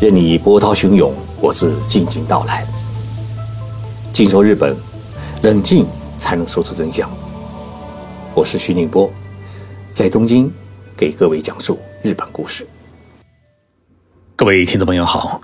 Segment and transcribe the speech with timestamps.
[0.00, 2.66] 任你波涛汹涌，我自静静到来。
[4.14, 4.74] 静说日本，
[5.42, 5.86] 冷静
[6.16, 7.06] 才能说出真相。
[8.34, 9.12] 我是徐宁波，
[9.92, 10.50] 在东京
[10.96, 12.66] 给各位讲述日本故事。
[14.36, 15.42] 各位听众朋友好，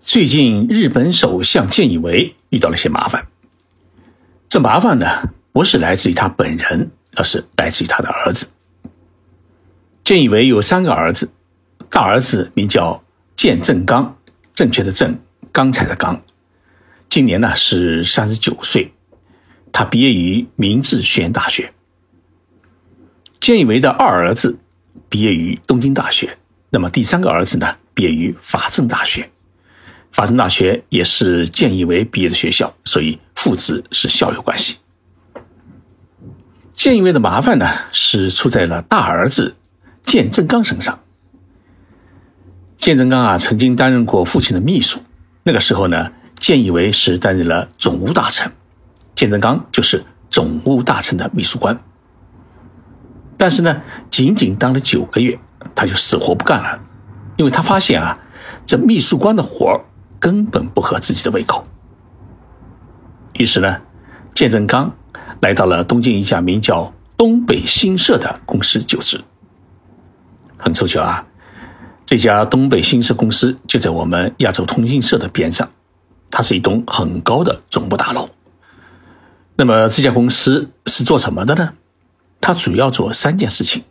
[0.00, 3.24] 最近日本首相菅义伟遇到了些麻烦。
[4.48, 5.06] 这麻烦呢，
[5.52, 8.48] 不是来自于他本人，而是来自于他的儿子。
[10.02, 11.30] 菅义伟有三个儿子，
[11.88, 13.00] 大儿子名叫
[13.40, 14.18] 菅正刚，
[14.54, 15.18] 正确的正，
[15.50, 16.20] 刚才的刚，
[17.08, 18.92] 今年呢是三十九岁，
[19.72, 21.72] 他毕业于明治学院大学。
[23.40, 24.58] 菅义伟的二儿子
[25.08, 26.36] 毕业于东京大学，
[26.68, 29.30] 那么第三个儿子呢，毕业于法政大学。
[30.12, 34.76] 法政大学也是菅义伟毕业的学校，所以父子是校友关系。
[36.76, 39.56] 菅义伟的麻烦呢，是出在了大儿子。
[40.02, 41.02] 建正刚身上，
[42.80, 45.00] 建正刚啊，曾经担任过父亲的秘书。
[45.42, 48.50] 那个时候呢，建以为是担任了总务大臣，
[49.14, 51.78] 建正刚就是总务大臣的秘书官。
[53.36, 55.38] 但是呢，仅仅当了九个月，
[55.74, 56.80] 他就死活不干了，
[57.36, 58.18] 因为他发现啊，
[58.64, 59.78] 这秘书官的活
[60.18, 61.62] 根本不合自己的胃口。
[63.34, 63.76] 于是呢，
[64.34, 64.90] 建正刚
[65.40, 69.20] 来到了东京一家名叫东北新社的公司就职。
[70.56, 71.26] 很凑巧啊，
[72.10, 75.70] 这家东北新社公司就在我们亚洲通讯社的边上，
[76.28, 78.28] 它是一栋很高的总部大楼。
[79.54, 81.72] 那么这家公司是做什么的呢？
[82.40, 83.84] 它主要做三件事情：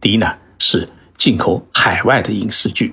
[0.00, 2.88] 第一呢是进口海外的影视剧；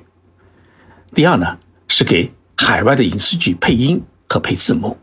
[1.16, 4.96] 第二呢是给海外的影视剧配音和配字幕；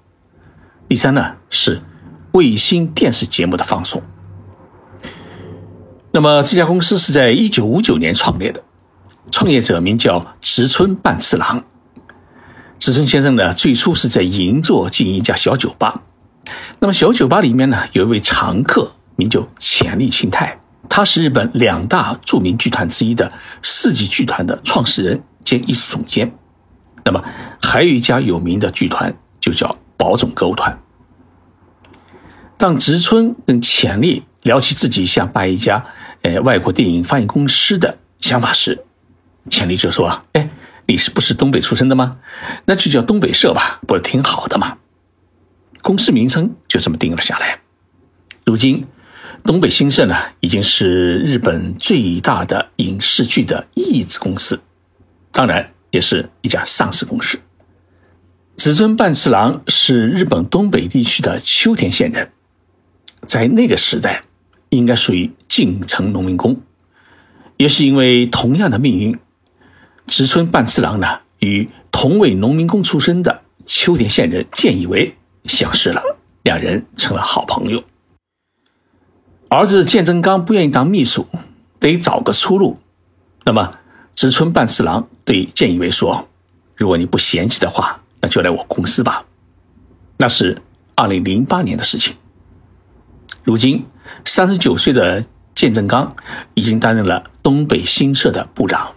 [0.88, 1.82] 第三呢是
[2.30, 4.00] 卫星电视节目的放送。
[6.12, 8.62] 那么这家公司是在一九五九年创立的，
[9.38, 11.62] 创业者名叫植村半次郎。
[12.80, 16.02] 植村先生呢，最初是在银座经营一家小酒吧。
[16.80, 23.30] 那么小酒吧里面呢，有一位常客，名叫浅利庆太，他是日本两大著名剧团之一的
[23.62, 26.34] 四季剧团的创始人兼艺术总监。
[27.04, 27.22] 那么
[27.62, 30.76] 还有一家有名的剧团，就叫宝冢歌舞团。
[32.56, 34.24] 当植村跟浅利。
[34.42, 35.84] 聊起自己想办一家，
[36.22, 38.84] 呃，外国电影翻译公司的想法时，
[39.48, 40.48] 钱理就说：“哎，
[40.86, 42.18] 你是不是东北出生的吗？
[42.66, 44.78] 那就叫东北社吧，不是挺好的吗？”
[45.82, 47.60] 公司名称就这么定了下来。
[48.44, 48.86] 如今，
[49.44, 54.60] 东北新社呢，已经是日本最大的影视剧的译制公司，
[55.32, 57.38] 当然也是一家上市公司。
[58.56, 62.32] 子尊半次郎是日本东北地区的秋田县人，
[63.26, 64.22] 在那个时代。
[64.70, 66.60] 应该属于进城农民工，
[67.56, 69.18] 也是因为同样的命运，
[70.08, 75.14] 植村半次郎呢与同为农民工出身的秋田县人见义伟
[75.44, 76.02] 相识了，
[76.42, 77.84] 两人成了好朋友。
[79.48, 81.26] 儿子菅正刚不愿意当秘书，
[81.78, 82.78] 得找个出路。
[83.44, 83.78] 那么
[84.14, 86.26] 植村半次郎对见义伟说
[86.74, 89.24] ：“如果你不嫌弃的话，那就来我公司吧。”
[90.18, 90.60] 那是
[90.96, 92.16] 二零零八年的事情。
[93.44, 93.84] 如今。
[94.24, 95.22] 三十九岁的
[95.54, 96.16] 建正刚
[96.54, 98.90] 已经担任了东北新社的部长。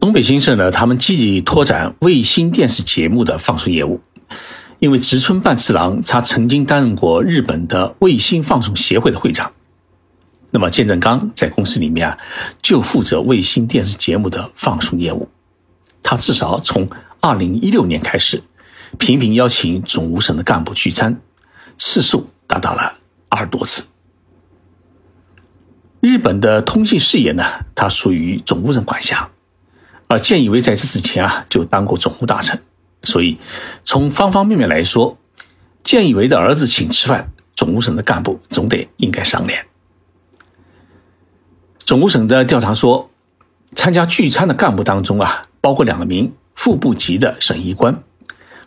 [0.00, 4.00] 东北新社呢，他们积极拓展卫星电视节目的放送业务。
[4.78, 9.52] 因为植村半次郎他曾经担任过日本的卫星放送协会的会长，
[10.52, 12.18] 那么建正刚在公司里面啊，
[12.62, 15.28] 就负责卫星电视节目的放送业务。
[16.02, 16.88] 他至少从
[17.20, 18.44] 二零一六年开始，
[18.98, 21.20] 频频邀请总务省的干部聚餐，
[21.76, 22.94] 次数达到了。
[23.28, 23.82] 二十多次。
[26.00, 27.44] 日本的通信事业呢，
[27.74, 29.28] 它属于总务省管辖，
[30.08, 32.60] 而菅义伟在这之前啊就当过总务大臣，
[33.02, 33.38] 所以
[33.84, 35.16] 从方方面面来说，
[35.84, 39.66] 菅义伟的儿子请吃饭，总务省的干部总得应该赏脸。
[41.78, 43.08] 总务省的调查说，
[43.74, 48.02] 参加聚餐的干部当中啊，包括两名副部级的审议官，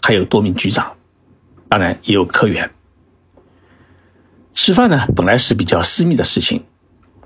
[0.02, 0.96] 还有多名局长，
[1.68, 2.72] 当然也有科员。
[4.54, 6.64] 吃饭呢，本来是比较私密的事情，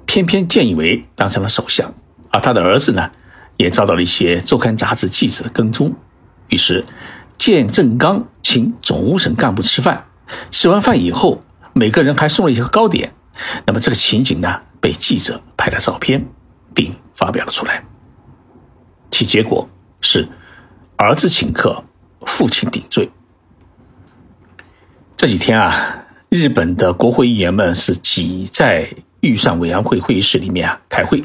[0.06, 1.94] 偏偏建义为当成了首相，
[2.30, 3.12] 而他的儿子呢，
[3.58, 5.94] 也遭到了一些周刊杂志记者的跟踪。
[6.50, 6.86] 于是，
[7.38, 10.06] 建正刚请总务省干部吃饭，
[10.52, 11.42] 吃完饭以后，
[11.74, 13.14] 每个人还送了一个糕点。
[13.66, 16.26] 那么这个情景呢，被记者拍了照片，
[16.74, 17.84] 并发表了出来。
[19.12, 19.68] 其结果
[20.02, 20.28] 是，
[20.98, 21.84] 儿子请客，
[22.26, 23.10] 父亲顶罪。
[25.18, 26.02] 这几天啊。
[26.28, 28.90] 日本的国会议员们是挤在
[29.22, 31.24] 预算委员会会议室里面啊开会。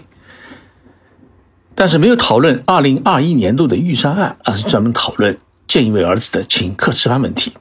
[1.74, 7.54] 但是没有讨论二零二一年度的预算案，而是专门讨论建义伟儿子的请客吃饭问题。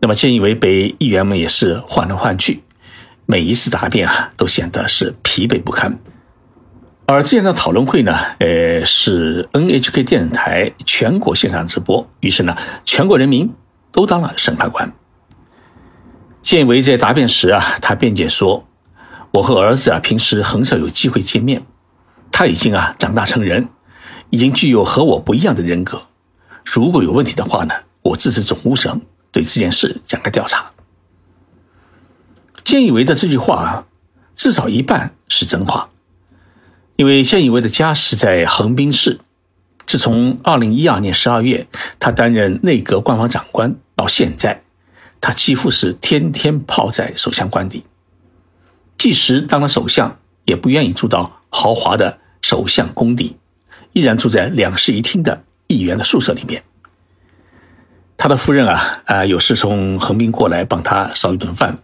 [0.00, 2.64] 那么，建义伟被议员们也是换来换去，
[3.24, 5.96] 每一次答辩啊，都显得是疲惫不堪。
[7.06, 13.52] 而这样的讨论会呢，呃，是 NHK 电视台全国线上直播，于是呢，全国人民
[13.92, 14.92] 都当了审判官。
[16.42, 18.66] 建伟在答辩时啊，他辩解说
[19.34, 21.62] ：“我和儿子啊，平时很少有机会见面。
[22.32, 23.68] 他已经啊长大成人，
[24.30, 26.02] 已经具有和我不一样的人格。
[26.64, 29.00] 如果有问题的话呢，我支持总务省
[29.30, 30.72] 对这件事展开调查。”
[32.64, 33.86] 建以为的这句话啊，
[34.34, 35.90] 至少一半是真话，
[36.96, 39.20] 因为建以为的家是在横滨市。
[39.84, 41.66] 自从2012年12月，
[41.98, 44.62] 他担任内阁官房长官到现在。
[45.20, 47.84] 他几乎是天天泡在首相官邸，
[48.98, 53.36] 即使当了首相，也不愿意住到豪华的首相公邸，
[53.92, 56.62] 依然住在两室一厅的议员的宿舍里面。
[58.18, 61.78] 他的夫人啊啊，有事从横滨过来帮他烧一顿饭，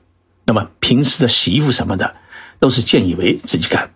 [0.45, 2.15] 那么平时的洗衣服什么的，
[2.59, 3.91] 都是建以为自己干。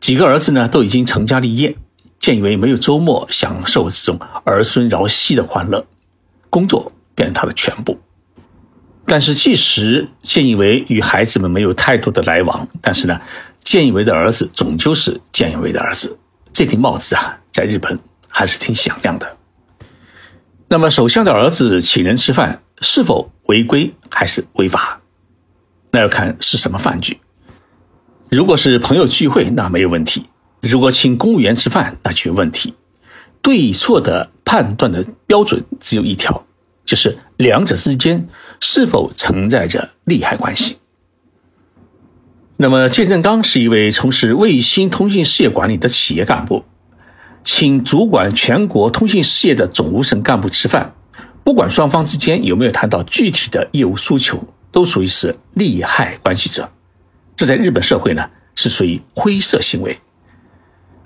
[0.00, 1.76] 几个儿子呢都已经成家立业，
[2.18, 5.86] 建以为没有周末享受这种儿孙绕膝的欢乐，
[6.50, 6.92] 工作。
[7.14, 8.00] 变成他的全部，
[9.12, 13.20] 但是即使建义为与孩子们没有太多的来往，但是呢，
[13.62, 16.18] 建义为的儿子终究是建义为的儿子，
[16.50, 19.36] 这顶帽子啊，在日本还是挺响亮的。
[20.68, 25.02] 那么，首相的儿子请人吃饭是否违规还是违法？
[25.90, 27.18] 那要看是什么饭局。
[28.30, 30.22] 如果是朋友聚会，那没有问题；
[30.62, 32.72] 如果请公务员吃饭，那就有问题。
[33.42, 36.46] 对错的判断的标准只有一条。
[36.92, 38.28] 就是两者之间
[38.60, 40.76] 是否存在着利害关系？
[42.58, 46.64] 那么，建正刚是一位从事卫星通信事业管理的企业干部，
[47.42, 50.94] 请主管全国通信事业的总务省干部吃饭，
[51.42, 56.70] 不管双方之间有没有谈到具体的业务诉求，都属于是利害关系者。
[57.34, 59.98] 这在日本社会呢，是属于灰色行为，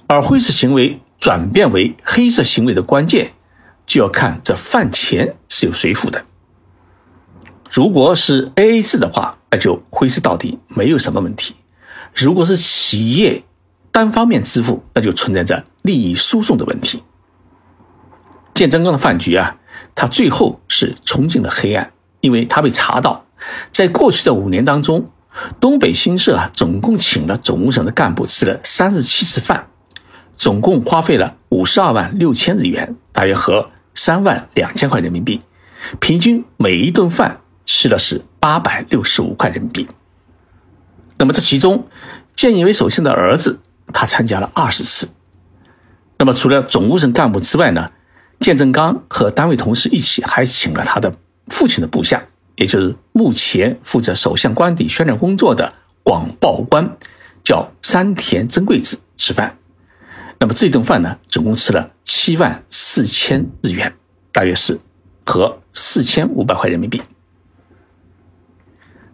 [0.09, 3.31] 而灰色行为转变为黑色行为的关键。
[3.87, 6.25] 就要看这饭钱是由谁付的。
[7.71, 11.55] 如果是 A A 制的话，那就灰色到底没有什么问题；
[12.15, 13.43] 如果是企业
[13.91, 17.03] 单方面支付，那就存在着利益输送的问题。
[18.55, 19.56] 建真刚的饭局啊，
[19.94, 23.27] 他最后是冲进了黑暗，因为他被查到，
[23.73, 25.05] 在过去的五年当中，
[25.61, 29.69] 东北新社啊总共请了总务省的干部吃了三十七次饭，
[30.37, 33.69] 总共花费了五十二万六千日元，大约和。
[33.96, 35.40] 三万两千块人民币，
[35.98, 39.88] 平均每一顿饭吃的是八百六十五块人民币。
[41.16, 41.87] 那么这其中，
[42.37, 43.58] 建义为首相的儿子
[43.93, 45.08] 他参加了二十次。
[46.19, 47.90] 那么除了总务省干部之外呢，
[48.38, 51.12] 建正刚和单位同事一起还请了他的
[51.48, 52.22] 父亲的部下，
[52.56, 55.72] 也就是目前负责首相官邸宣传工作的
[56.02, 56.96] 广报官，
[57.43, 59.56] 叫山田真贵子吃饭。
[60.38, 63.93] 那么这顿饭呢，总共吃了七万四千日元，
[64.32, 64.79] 大约是
[65.26, 67.03] 和四千五百块人民币。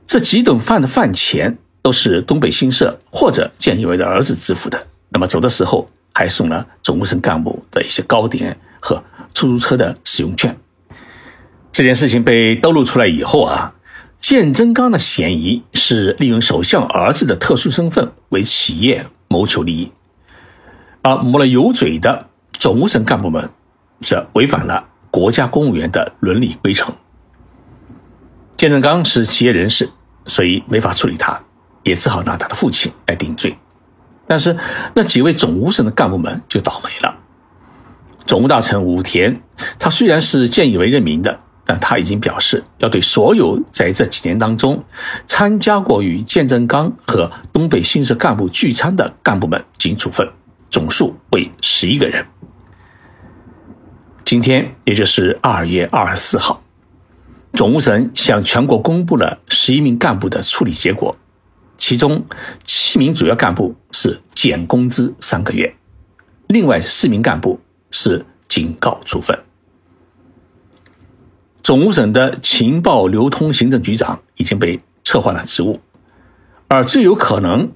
[0.07, 4.87] 这几顿饭的饭钱都是东北新社或者建义伟的儿子支付的。
[5.09, 10.55] 那么走的时候还送了总务省干部的一些糕点和出租车的使用券。
[11.73, 13.75] 这件事情被兜露出来以后啊，
[14.21, 19.91] 建真刚的嫌疑是利用首相儿子的特殊身份为企业谋求利益。
[21.01, 22.29] 而抹了油嘴的
[22.63, 23.51] 总务省干部们，
[24.03, 26.95] 则违反了国家公务员的伦理规程。
[28.57, 29.91] 建正刚是企业人士，
[30.27, 31.43] 所以没法处理他，
[31.83, 33.59] 也只好拿他的父亲来顶罪。
[34.29, 34.57] 但是
[34.95, 37.13] 那几位总务省的干部们就倒霉了。
[38.25, 39.43] 总务大臣武田，
[39.81, 44.85] 他虽然是建义为任命的，但他已经表示要对所有在这几年当中
[45.27, 50.25] 参加过与建正刚和东北新社干部聚餐的干部们进行处分。
[50.71, 52.25] 总数为十一个人。
[54.33, 56.63] 今天，也就是二月二十四号，
[57.53, 61.15] 总务省向全国公布了十一名干部的处理结果，
[61.77, 62.25] 其中
[62.65, 65.77] 七名主要干部是减工资三个月，
[66.47, 67.61] 另外四名干部
[67.91, 69.39] 是警告处分。
[71.63, 75.79] 总务省的情报流通行政局长已经被撤换了职务，
[76.69, 77.71] 而最有可能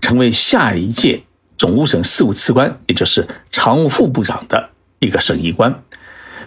[0.00, 1.22] 成为下一届。
[1.56, 5.84] 总务省事务次官，也就是常务副部长的一个审议官，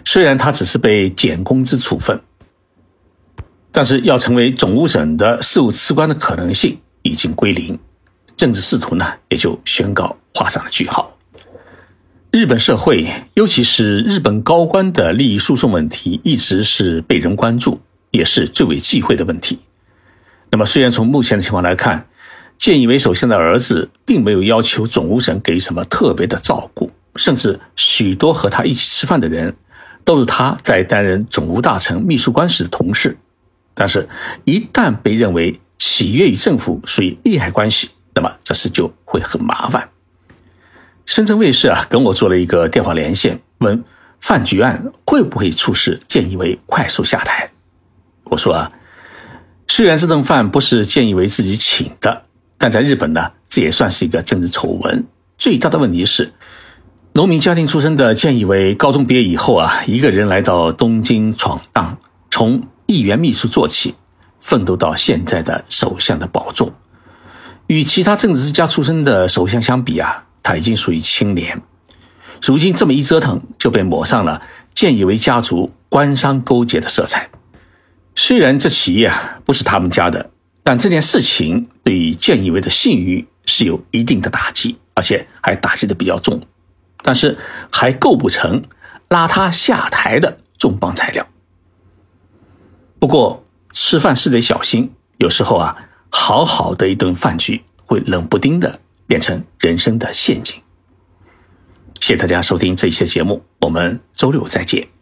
[0.05, 2.21] 虽然他只是被减工资处分，
[3.71, 7.79] 但是要成为总务省的事务次官的可能性已经归零。
[8.35, 11.17] 政治仕途呢也就宣告画上了句号。
[12.31, 17.79] 日本社会，尤其是日本高官的利益输送问题，一直是被人关注，
[18.09, 19.59] 也是最为忌讳的问题。
[20.49, 22.07] 那么，虽然从目前的情况来看，
[22.57, 29.55] 建义为首相的儿子并没有要求总务省给什么特别的照顾，甚至许多和他一起吃饭的人，
[30.03, 33.17] 都是他在担任总务大臣、秘书官时的同事。
[33.73, 34.07] 但是，
[34.45, 39.89] 一旦被认为企业与政府属于利害关系，那么这事就会很麻烦。
[41.05, 43.83] 深圳卫视啊，跟我做了一个电话连线，问
[44.19, 47.49] 饭局案会不会促使建义为快速下台。
[48.25, 48.71] 我说啊，
[49.67, 52.23] 虽然这顿饭不是建义为自己请的，
[52.57, 55.05] 但在日本呢，这也算是一个政治丑闻。
[55.37, 56.31] 最大的问题是，
[57.15, 61.95] 农民家庭出身的建义为高中毕业以后啊，一个人来到东京闯荡，
[62.31, 63.93] 从议员秘书做起，
[64.39, 66.73] 奋斗到现在的首相的宝座。
[67.67, 70.25] 与其他政治家出身的首相相比啊。
[70.41, 71.61] 他已经属于清廉，
[72.41, 74.41] 如今这么一折腾，就被抹上了
[74.73, 77.29] 建义为家族官商勾结的色彩。
[78.13, 86.41] 虽然这企业啊不是他们家的，但这件事情对于建义为的信誉是有一定的打击，而且还打击的比较重。
[87.03, 87.37] 但是
[87.71, 88.63] 还构不成
[89.09, 91.27] 拉他下台的重磅材料。
[92.97, 95.77] 不过吃饭是得小心，有时候啊，
[96.09, 98.79] 好好的一顿饭局会冷不丁的。
[99.05, 100.55] 变成人生的陷阱。
[101.99, 104.92] 谢谢大家收听这一期节目，我们周六再见。